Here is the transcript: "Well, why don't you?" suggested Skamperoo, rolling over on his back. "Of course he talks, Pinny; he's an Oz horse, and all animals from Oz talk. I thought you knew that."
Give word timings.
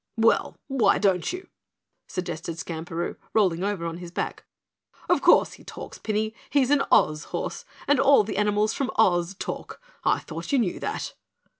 "Well, 0.17 0.57
why 0.67 0.97
don't 0.97 1.31
you?" 1.31 1.47
suggested 2.07 2.57
Skamperoo, 2.57 3.17
rolling 3.35 3.63
over 3.63 3.85
on 3.85 3.97
his 3.97 4.09
back. 4.09 4.45
"Of 5.07 5.21
course 5.21 5.53
he 5.53 5.63
talks, 5.63 5.99
Pinny; 5.99 6.33
he's 6.49 6.71
an 6.71 6.81
Oz 6.91 7.25
horse, 7.25 7.65
and 7.87 7.99
all 7.99 8.25
animals 8.35 8.73
from 8.73 8.89
Oz 8.95 9.35
talk. 9.35 9.79
I 10.03 10.17
thought 10.17 10.51
you 10.51 10.57
knew 10.57 10.79
that." 10.79 11.13